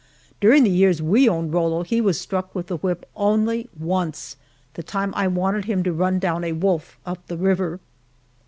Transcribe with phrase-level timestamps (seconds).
[0.39, 4.35] During the years we owned Rollo he was struck with the whip only once
[4.73, 7.79] the time I wanted him to run down a wolf up the river.